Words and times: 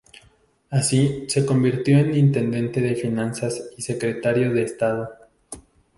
Así, 0.71 1.25
se 1.27 1.45
convirtió 1.45 1.99
en 1.99 2.15
intendente 2.17 2.81
de 2.81 2.95
finanzas 2.95 3.69
y 3.77 3.83
secretario 3.83 4.51
de 4.51 4.63
Estado. 4.63 5.09